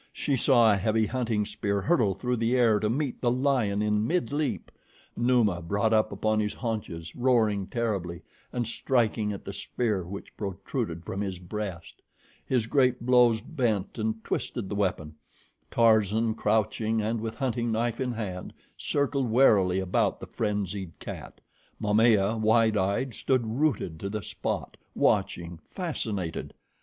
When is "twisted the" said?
14.23-14.75